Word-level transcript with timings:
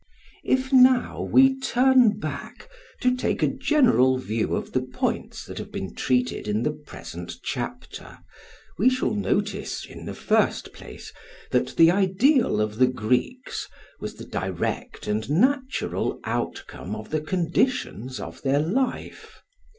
If 0.43 0.73
now 0.73 1.21
we 1.31 1.59
turn 1.59 2.17
back 2.17 2.67
to 3.01 3.15
take 3.15 3.43
a 3.43 3.47
general 3.47 4.17
view 4.17 4.55
of 4.55 4.71
the 4.71 4.81
points 4.81 5.45
that 5.45 5.59
have 5.59 5.71
been 5.71 5.93
treated 5.93 6.47
in 6.47 6.63
the 6.63 6.71
present 6.71 7.35
chapter, 7.43 8.17
we 8.79 8.89
shall 8.89 9.13
notice, 9.13 9.85
in 9.85 10.05
the 10.07 10.15
first 10.15 10.73
place, 10.73 11.13
that 11.51 11.75
the 11.77 11.91
ideal 11.91 12.59
of 12.61 12.79
the 12.79 12.87
Greeks 12.87 13.67
was 13.99 14.15
the 14.15 14.25
direct 14.25 15.05
and 15.05 15.29
natural 15.29 16.19
outcome 16.23 16.95
of 16.95 17.11
the 17.11 17.21
conditions 17.21 18.19
of 18.19 18.41
their 18.41 18.57
life. 18.59 19.43